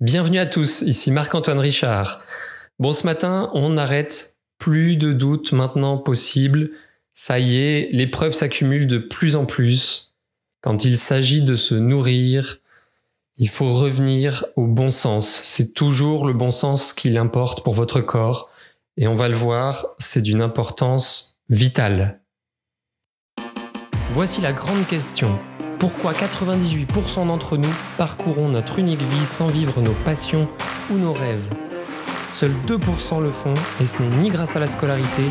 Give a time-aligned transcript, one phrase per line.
[0.00, 2.20] Bienvenue à tous, ici Marc-Antoine Richard.
[2.80, 6.72] Bon, ce matin, on n'arrête plus de doutes maintenant possible.
[7.12, 10.12] Ça y est, les preuves s'accumulent de plus en plus.
[10.62, 12.58] Quand il s'agit de se nourrir,
[13.36, 15.28] il faut revenir au bon sens.
[15.28, 18.50] C'est toujours le bon sens qu'il importe pour votre corps.
[18.96, 22.20] Et on va le voir, c'est d'une importance vitale.
[24.10, 25.38] Voici la grande question.
[25.84, 30.48] Pourquoi 98% d'entre nous parcourons notre unique vie sans vivre nos passions
[30.90, 31.46] ou nos rêves
[32.30, 35.24] Seuls 2% le font et ce n'est ni grâce à la scolarité,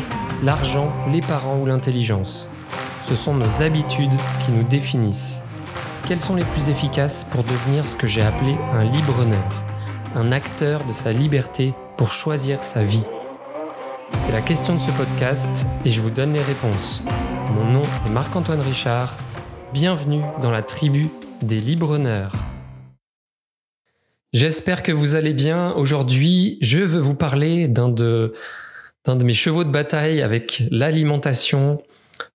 [0.44, 2.52] l'argent, les parents ou l'intelligence.
[3.02, 4.14] Ce sont nos habitudes
[4.46, 5.42] qui nous définissent.
[6.06, 9.50] Quelles sont les plus efficaces pour devenir ce que j'ai appelé un libre-honneur
[10.14, 13.08] Un acteur de sa liberté pour choisir sa vie?
[14.18, 17.02] C'est la question de ce podcast et je vous donne les réponses.
[17.56, 19.16] Mon nom est Marc-Antoine Richard
[19.74, 21.08] Bienvenue dans la tribu
[21.42, 22.32] des Libreneurs.
[24.32, 25.72] J'espère que vous allez bien.
[25.72, 28.32] Aujourd'hui, je veux vous parler d'un de,
[29.24, 31.82] mes chevaux de bataille avec l'alimentation,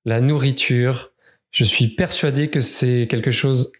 [0.03, 1.13] la nourriture.
[1.51, 3.71] Je suis persuadé que c'est quelque chose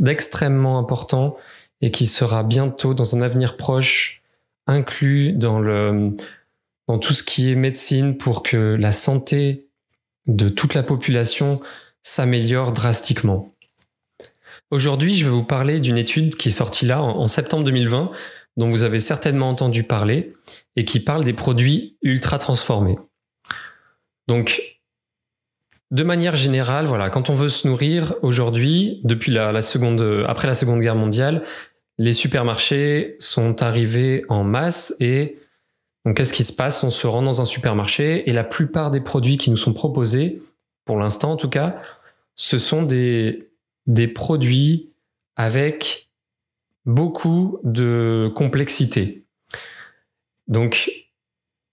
[0.00, 1.38] d'extrêmement important
[1.80, 4.20] et qui sera bientôt, dans un avenir proche,
[4.66, 5.62] inclus dans,
[6.88, 9.66] dans tout ce qui est médecine pour que la santé
[10.26, 11.62] de toute la population
[12.02, 13.54] s'améliore drastiquement.
[14.70, 18.10] Aujourd'hui, je vais vous parler d'une étude qui est sortie là en, septembre 2020,
[18.56, 20.34] dont vous avez certainement entendu parler,
[20.76, 22.98] et qui parle des produits ultra transformés.
[24.26, 24.78] Donc,
[25.90, 30.54] de manière générale, voilà, quand on veut se nourrir aujourd'hui, depuis la, seconde, après la
[30.54, 31.44] Seconde Guerre mondiale,
[31.96, 35.38] les supermarchés sont arrivés en masse et
[36.04, 36.84] donc qu'est-ce qui se passe?
[36.84, 40.40] On se rend dans un supermarché et la plupart des produits qui nous sont proposés
[40.88, 41.82] pour l'instant en tout cas,
[42.34, 43.50] ce sont des,
[43.86, 44.94] des produits
[45.36, 46.08] avec
[46.86, 49.26] beaucoup de complexité.
[50.46, 50.90] Donc,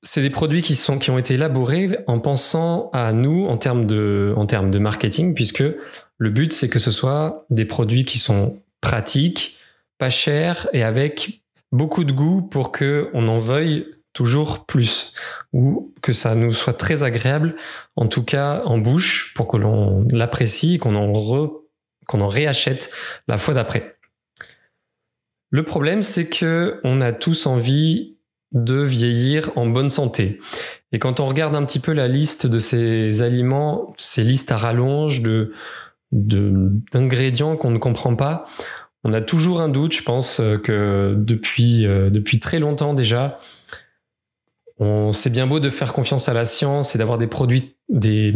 [0.02, 3.86] c'est des produits qui, sont, qui ont été élaborés en pensant à nous en termes
[3.86, 5.64] de, en termes de marketing, puisque
[6.18, 9.60] le but, c'est que ce soit des produits qui sont pratiques,
[9.98, 11.42] pas chers et avec
[11.72, 15.14] beaucoup de goût pour que on en veuille toujours plus
[15.54, 17.56] ou que ça nous soit très agréable,
[17.96, 21.12] en tout cas en bouche, pour que l'on l'apprécie, qu'on en,
[22.08, 22.92] qu'on en réachète
[23.28, 23.98] la fois d'après.
[25.52, 28.18] Le problème, c'est que on a tous envie
[28.54, 30.40] de vieillir en bonne santé.
[30.92, 34.58] Et quand on regarde un petit peu la liste de ces aliments, ces listes à
[34.58, 35.52] rallonge de
[36.12, 38.46] d'ingrédients qu'on ne comprend pas,
[39.04, 43.38] on a toujours un doute, je pense que depuis, euh, depuis très longtemps déjà,
[44.80, 48.34] on, c'est bien beau de faire confiance à la science et d'avoir des produits, des,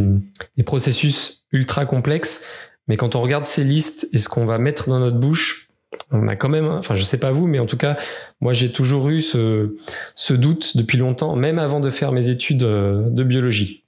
[0.56, 2.46] des processus ultra complexes,
[2.88, 5.68] mais quand on regarde ces listes et ce qu'on va mettre dans notre bouche,
[6.10, 7.98] on a quand même, enfin je sais pas vous, mais en tout cas,
[8.40, 9.76] moi j'ai toujours eu ce,
[10.14, 13.84] ce doute depuis longtemps, même avant de faire mes études euh, de biologie.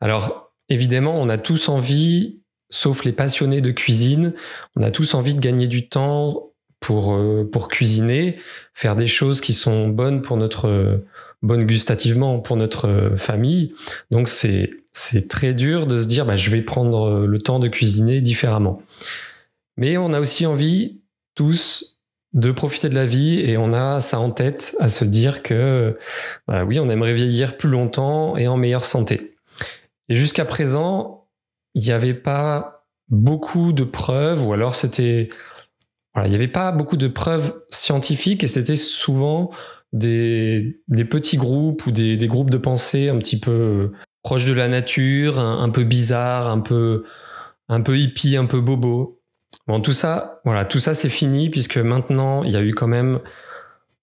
[0.00, 4.32] Alors évidemment, on a tous envie, sauf les passionnés de cuisine,
[4.76, 6.49] on a tous envie de gagner du temps
[6.80, 8.36] pour euh, pour cuisiner,
[8.74, 11.06] faire des choses qui sont bonnes pour notre euh,
[11.42, 13.74] bonnes gustativement pour notre euh, famille.
[14.10, 17.68] Donc c'est c'est très dur de se dire bah je vais prendre le temps de
[17.68, 18.80] cuisiner différemment.
[19.76, 21.00] Mais on a aussi envie
[21.34, 22.00] tous
[22.32, 25.94] de profiter de la vie et on a ça en tête à se dire que
[26.48, 29.36] bah oui, on aimerait vieillir plus longtemps et en meilleure santé.
[30.08, 31.28] Et jusqu'à présent,
[31.74, 35.28] il n'y avait pas beaucoup de preuves ou alors c'était
[36.14, 39.50] voilà, il n'y avait pas beaucoup de preuves scientifiques et c'était souvent
[39.92, 44.52] des, des, petits groupes ou des, des, groupes de pensée un petit peu proches de
[44.52, 47.04] la nature, un, peu bizarres, un peu,
[47.68, 49.20] un peu hippie, un peu bobo.
[49.66, 52.88] Bon, tout ça, voilà, tout ça c'est fini puisque maintenant il y a eu quand
[52.88, 53.20] même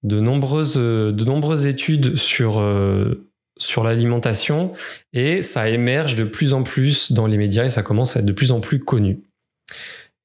[0.04, 4.72] de nombreuses, de nombreuses études sur, euh, sur l'alimentation
[5.14, 8.26] et ça émerge de plus en plus dans les médias et ça commence à être
[8.26, 9.20] de plus en plus connu.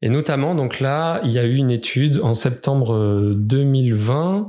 [0.03, 4.45] Et notamment, donc là, il y a eu une étude en septembre 2020, euh,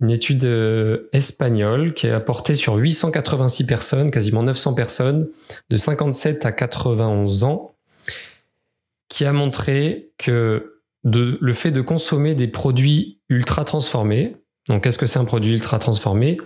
[0.00, 5.28] une étude euh, espagnole qui a porté sur 886 personnes, quasiment 900 personnes,
[5.68, 7.74] de 57 à 91 ans,
[9.08, 14.34] qui a montré que le fait de consommer des produits ultra transformés,
[14.70, 16.38] donc qu'est-ce que c'est un produit ultra transformé?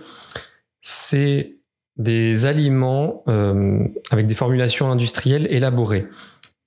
[0.81, 1.55] C'est
[1.95, 3.79] des aliments euh,
[4.11, 6.07] avec des formulations industrielles élaborées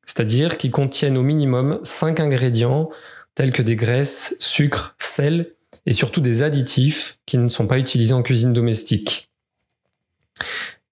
[0.04, 2.90] c'est-à-dire qui contiennent au minimum 5 ingrédients
[3.34, 5.52] tels que des graisses, sucre, sel
[5.86, 9.30] et surtout des additifs qui ne sont pas utilisés en cuisine domestique.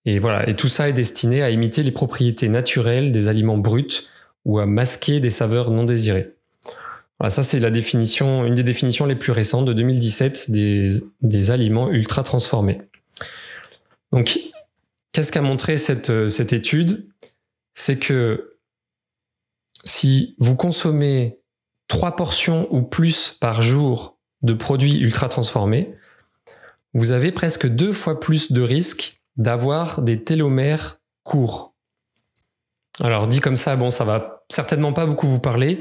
[0.06, 4.08] Et voilà, et tout ça est destiné à imiter les propriétés naturelles des aliments bruts
[4.44, 6.34] ou à masquer des saveurs non désirées.
[7.18, 10.88] Voilà, ça c'est la définition, une des définitions les plus récentes de 2017 des,
[11.20, 12.80] des aliments ultra transformés.
[14.10, 14.38] Donc,
[15.12, 17.06] qu'est-ce qu'a montré cette, cette étude?
[17.74, 18.50] C'est que
[19.85, 21.41] si vous consommez
[21.88, 25.94] trois portions ou plus par jour de produits ultra transformés,
[26.94, 31.75] vous avez presque deux fois plus de risques d'avoir des télomères courts.
[33.00, 35.81] Alors dit comme ça, bon, ça va certainement pas beaucoup vous parler,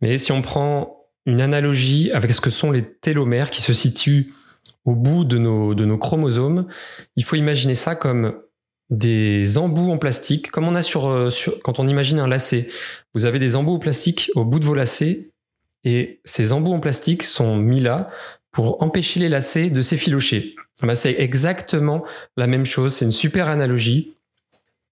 [0.00, 4.34] mais si on prend une analogie avec ce que sont les télomères qui se situent
[4.84, 6.66] au bout de nos chromosomes,
[7.16, 8.40] il faut imaginer ça comme
[8.90, 12.68] des embouts en plastique, comme on a sur, euh, sur, quand on imagine un lacet.
[13.14, 15.30] Vous avez des embouts en plastique au bout de vos lacets,
[15.84, 18.10] et ces embouts en plastique sont mis là
[18.52, 20.56] pour empêcher les lacets de s'effilocher.
[20.82, 22.04] Bah, c'est exactement
[22.36, 24.12] la même chose, c'est une super analogie,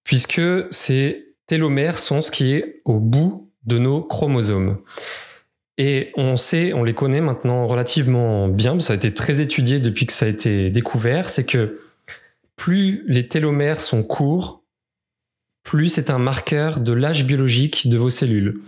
[0.03, 0.41] puisque
[0.71, 4.77] ces télomères sont ce qui est au bout de nos chromosomes.
[5.77, 10.05] Et on sait, on les connaît maintenant relativement bien, ça a été très étudié depuis
[10.05, 11.79] que ça a été découvert, c'est que
[12.59, 14.65] plus les télomères sont courts,
[15.63, 18.59] plus c'est un marqueur de l'âge biologique de vos cellules.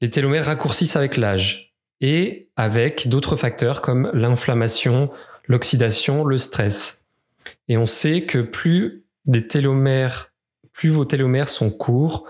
[0.00, 5.10] Les télomères raccourcissent avec l'âge et avec d'autres facteurs comme l'inflammation,
[5.46, 7.04] l'oxydation, le stress.
[7.68, 12.26] Et on sait que plus vos télomères sont courts,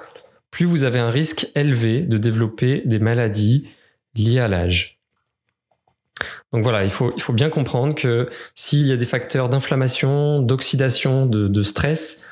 [0.51, 3.69] plus vous avez un risque élevé de développer des maladies
[4.17, 4.96] liées à l'âge.
[6.57, 10.41] Donc voilà, il faut, il faut bien comprendre que s'il y a des facteurs d'inflammation,
[10.41, 12.27] d'oxydation, de, stress,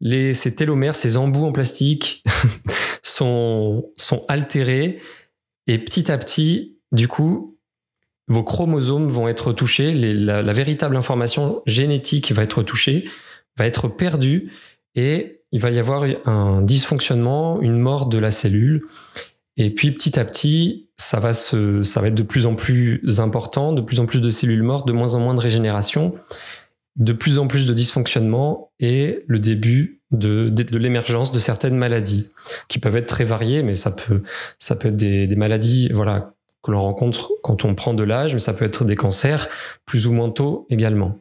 [0.00, 2.22] les, ces télomères, ces embouts en plastique
[3.02, 5.00] sont, sont altérés
[5.66, 7.58] et petit à petit, du coup,
[8.28, 13.10] vos chromosomes vont être touchés, la, véritable information génétique va être touchée,
[13.58, 14.52] va être perdue
[14.94, 18.84] et il va y avoir un dysfonctionnement, une mort de la cellule.
[19.56, 23.00] Et puis petit à petit, ça va, se, ça va être de plus en plus
[23.18, 26.14] important, de plus en plus de cellules mortes, de moins en moins de régénération,
[26.96, 32.30] de plus en plus de dysfonctionnement et le début de, de, l'émergence de certaines maladies
[32.68, 34.22] qui peuvent être très variées, mais ça peut,
[34.58, 38.40] ça peut être des, maladies voilà, que l'on rencontre quand on prend de l'âge, mais
[38.40, 39.48] ça peut être des cancers
[39.86, 41.20] plus ou moins tôt également.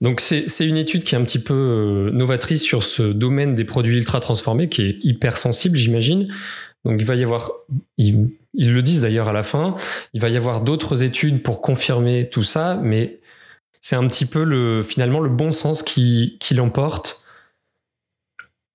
[0.00, 3.64] Donc c'est une étude qui est un petit peu euh, novatrice sur ce domaine des
[3.64, 6.28] produits ultra transformés, qui est hyper sensible, j'imagine.
[6.84, 7.52] Donc il va y avoir,
[7.98, 9.76] ils, le disent d'ailleurs à la fin,
[10.14, 13.20] il va y avoir d'autres études pour confirmer tout ça, mais
[13.80, 17.24] c'est un petit peu le, finalement le bon sens qui, qui l'emporte.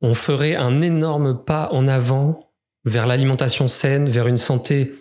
[0.02, 2.52] On ferait un énorme pas en avant
[2.86, 4.94] vers l'alimentation saine, vers une santé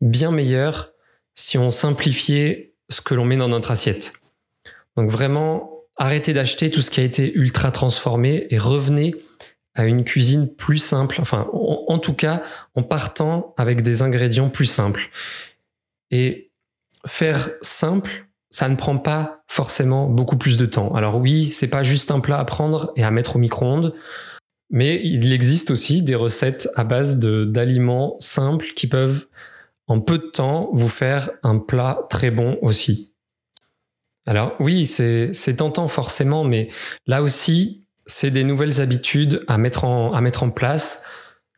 [0.00, 0.92] bien meilleure
[1.34, 4.14] si on simplifiait ce que l'on met dans notre assiette.
[4.96, 9.14] Donc vraiment, arrêtez d'acheter tout ce qui a été ultra transformé et revenez
[9.76, 12.42] à une cuisine plus simple, enfin en, tout cas
[12.74, 15.10] en partant avec des ingrédients plus simples.
[16.10, 16.50] Et
[17.06, 20.94] faire simple, ça ne prend pas forcément beaucoup plus de temps.
[20.94, 23.94] Alors oui, c'est pas juste un plat à prendre et à mettre au micro-ondes,
[24.70, 29.26] mais il existe aussi des recettes à base d'aliments simples qui peuvent
[29.88, 33.14] en peu de temps vous faire un plat très bon aussi.
[34.26, 36.68] Alors oui, c'est tentant forcément, mais
[37.06, 41.04] là aussi, c'est des nouvelles habitudes à mettre en, à mettre en place.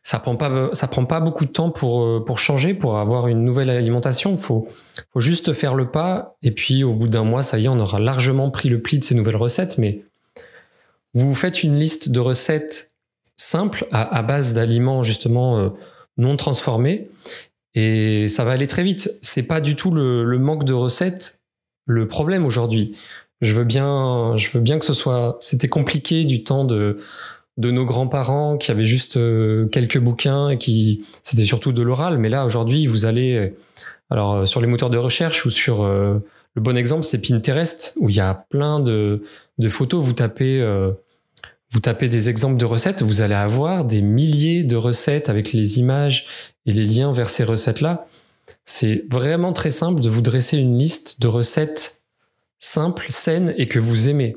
[0.01, 3.27] Ça prend pas, ça prend pas beaucoup de temps pour, euh, pour changer, pour avoir
[3.27, 4.37] une nouvelle alimentation.
[4.37, 4.67] Faut,
[5.13, 6.37] faut juste faire le pas.
[6.41, 8.97] Et puis, au bout d'un mois, ça y est, on aura largement pris le pli
[8.97, 9.77] de ces nouvelles recettes.
[9.77, 10.01] Mais
[11.13, 12.95] vous faites une liste de recettes
[13.37, 15.69] simples à, base d'aliments, justement, euh,
[16.17, 17.07] non transformés.
[17.75, 19.09] Et ça va aller très vite.
[19.21, 21.43] C'est pas du tout le manque de recettes
[21.85, 22.91] le problème aujourd'hui
[23.41, 25.37] je veux bien, je veux bien que ce soit.
[25.39, 26.97] C'était compliqué du temps de
[27.57, 32.17] de nos grands-parents qui avaient juste euh, quelques bouquins et qui c'était surtout de l'oral.
[32.17, 33.49] Mais là aujourd'hui, vous allez euh,
[34.09, 36.21] alors euh, sur les moteurs de recherche ou sur le
[36.61, 39.23] bon exemple, c'est Pinterest où il y a plein de
[39.57, 40.03] de photos.
[40.03, 40.61] Vous tapez
[41.71, 45.79] vous tapez des exemples de recettes, vous allez avoir des milliers de recettes avec les
[45.79, 46.25] images
[46.65, 48.07] et les liens vers ces recettes-là.
[48.65, 51.98] C'est vraiment très simple de vous dresser une liste de recettes
[52.59, 54.35] simple, saine et que vous aimez.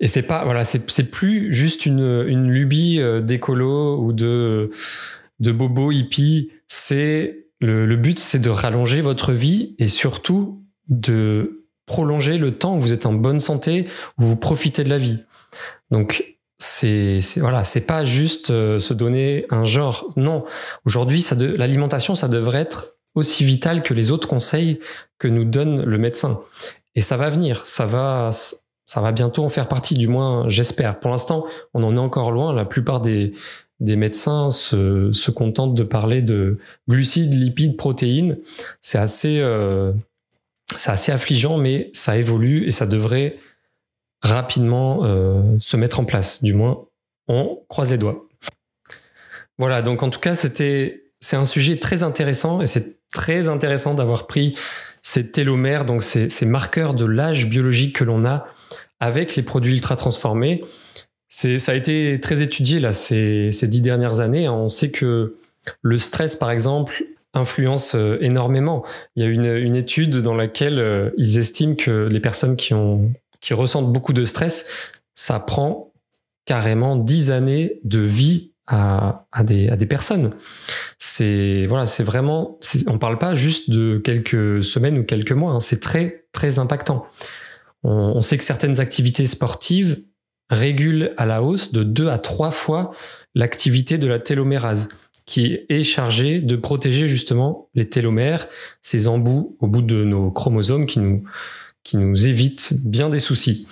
[0.00, 4.70] Et c'est pas, voilà, c'est plus juste une, une lubie euh, d'écolo ou de,
[5.40, 6.50] de bobo hippie.
[6.68, 12.80] C'est le, but, c'est de rallonger votre vie et surtout de prolonger le temps où
[12.80, 13.84] vous êtes en bonne santé,
[14.18, 15.18] où vous profitez de la vie.
[15.90, 20.08] Donc, c'est voilà, c'est pas juste euh, se donner un genre.
[20.16, 20.44] Non,
[20.84, 21.24] aujourd'hui,
[21.56, 24.78] l'alimentation, ça devrait être aussi vital que les autres conseils
[25.18, 26.40] que nous donne le médecin.
[26.94, 28.30] Et ça va venir, ça va,
[28.86, 30.98] ça va bientôt en faire partie, du moins j'espère.
[30.98, 32.52] Pour l'instant, on en est encore loin.
[32.52, 33.32] La plupart des,
[33.80, 38.38] des médecins se, contentent de parler de glucides, lipides, protéines.
[38.80, 39.92] C'est assez, euh,
[40.86, 43.36] assez affligeant, mais ça évolue et ça devrait
[44.22, 46.42] rapidement euh, se mettre en place.
[46.42, 46.84] Du moins,
[47.26, 48.26] on croise les doigts.
[49.58, 53.94] Voilà, donc en tout cas, c'était, c'est un sujet très intéressant et c'est très intéressant
[53.94, 54.54] d'avoir pris
[55.02, 58.46] ces télomères, donc ces, ces marqueurs de l'âge biologique que l'on a
[59.00, 60.64] avec les produits ultra transformés.
[61.28, 64.48] Ça a été très étudié là ces, ces dix dernières années.
[64.48, 65.34] On sait que
[65.82, 67.04] le stress, par exemple,
[67.34, 68.84] influence euh, énormément.
[69.14, 72.74] Il y a une, une étude dans laquelle euh, ils estiment que les personnes qui,
[72.74, 75.92] ont, qui ressentent beaucoup de stress, ça prend
[76.44, 80.32] carrément dix années de vie à, des, à des personnes.
[80.98, 85.52] C'est voilà, c'est vraiment, on parle pas juste de quelques semaines ou quelques mois.
[85.52, 85.60] Hein.
[85.60, 87.04] c'est très très impactant.
[87.82, 90.02] On, sait que certaines activités sportives
[90.50, 92.92] régulent à la hausse de deux à trois fois
[93.34, 94.90] l'activité de la télomérase,
[95.24, 98.48] qui est chargée de protéger justement les télomères,
[98.82, 101.24] ces embouts au bout de nos chromosomes qui nous
[101.82, 103.66] qui nous évitent bien des soucis.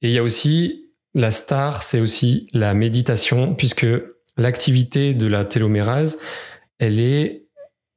[0.00, 3.86] Et il y a aussi la star, c'est aussi la méditation, puisque
[4.36, 6.20] l'activité de la télomérase,
[6.78, 7.46] elle est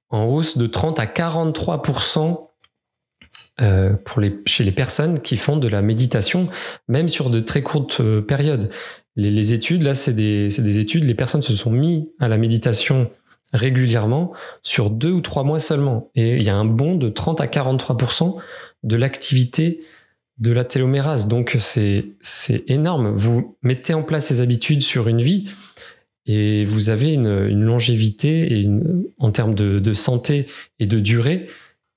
[0.10, 1.82] en hausse de 30 à 43
[3.62, 6.50] euh, pour les, chez les personnes qui font de la méditation,
[6.88, 8.70] même sur de très courtes euh, périodes.
[9.16, 13.10] Les, études, là, c'est des, des, études, les personnes se sont mis à la méditation
[13.54, 16.12] régulièrement sur deux ou trois mois seulement.
[16.16, 18.36] Et il y a un bond de 30 à 43%
[18.84, 19.82] de l'activité
[20.38, 21.28] de la télomérase.
[21.28, 22.06] Donc c'est
[22.68, 23.14] énorme.
[23.14, 25.50] Vous mettez en place ces habitudes sur une vie
[26.26, 28.70] et vous avez une, longévité et
[29.20, 30.48] en termes de, santé
[30.80, 31.48] et de durée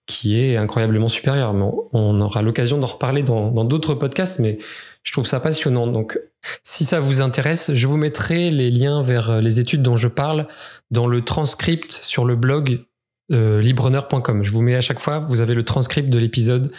[0.07, 1.55] qui est incroyablement supérieure.
[1.55, 4.59] on aura l'occasion d'en reparler dans d'autres podcasts, mais
[5.03, 5.87] je trouve ça passionnant.
[5.87, 6.19] Donc,
[6.63, 10.47] si ça vous intéresse, je vous mettrai les liens vers les études dont je parle
[10.91, 12.85] dans le transcript sur le blog
[13.33, 14.43] euh, libreneur.com.
[14.43, 16.73] Je vous mets à chaque fois, vous avez le transcript de l'épisode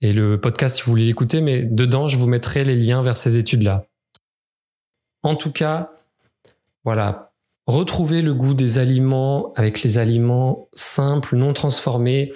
[0.00, 3.16] et le podcast si vous voulez l'écouter, mais dedans, je vous mettrai les liens vers
[3.16, 3.86] ces études-là.
[5.22, 5.92] En tout cas,
[6.84, 7.32] voilà,
[7.66, 12.32] retrouvez le goût des aliments avec les aliments simples, non transformés,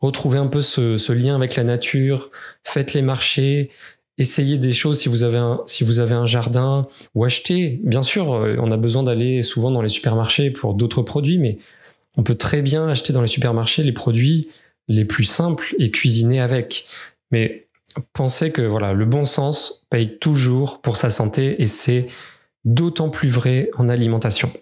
[0.00, 2.30] retrouvez un peu ce, lien avec la nature,
[2.64, 3.70] faites les marchés,
[4.18, 6.86] essayez des choses si vous avez un, si vous avez un jardin.
[7.14, 7.80] Ou achetez.
[7.84, 11.58] Bien sûr, euh, on a besoin d'aller souvent dans les supermarchés pour d'autres produits, mais
[12.16, 14.48] on peut très bien acheter dans les supermarchés les produits
[14.88, 16.86] les plus simples et cuisiner avec.
[17.30, 17.68] Mais
[18.12, 22.08] pensez que voilà, le bon sens paye toujours pour sa santé et c'est
[22.68, 24.52] d'autant plus vrai en alimentation.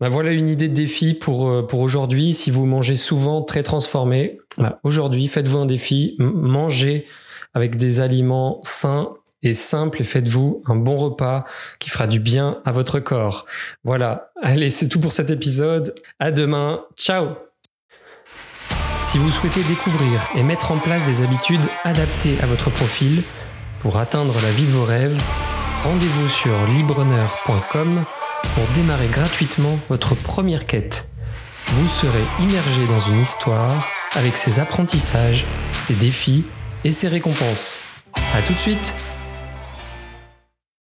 [0.00, 2.32] Bah, voilà une idée de défi pour, euh, pour aujourd'hui.
[2.32, 7.06] Si vous mangez souvent très transformé, bah, aujourd'hui, faites-vous un défi, mangez
[7.54, 9.14] avec des aliments sains
[9.44, 11.44] et simples et faites-vous un bon repas
[11.78, 13.46] qui fera du bien à votre corps.
[13.84, 15.94] Voilà, allez, c'est tout pour cet épisode.
[16.18, 17.28] À demain, ciao
[19.00, 23.22] Si vous souhaitez découvrir et mettre en place des habitudes adaptées à votre profil
[23.78, 25.22] pour atteindre la vie de vos rêves,
[25.84, 28.04] rendez-vous sur libreneur.com
[28.54, 31.10] pour démarrer gratuitement votre première quête.
[31.66, 33.86] Vous serez immergé dans une histoire
[34.16, 36.44] avec ses apprentissages, ses défis
[36.84, 37.82] et ses récompenses.
[38.34, 38.94] A tout de suite